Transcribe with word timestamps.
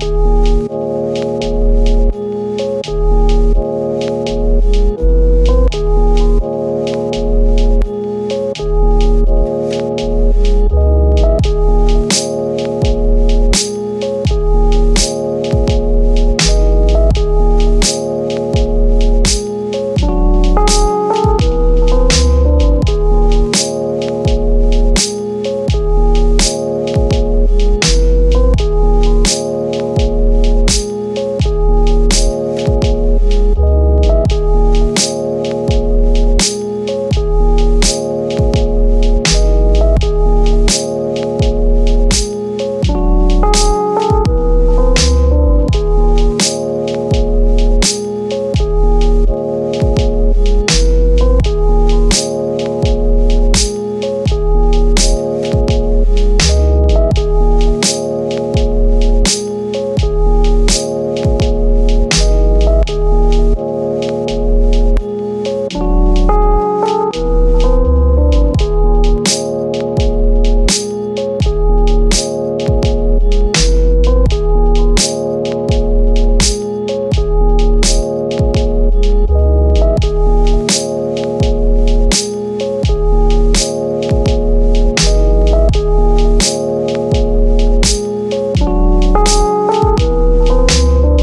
you. 0.00 0.31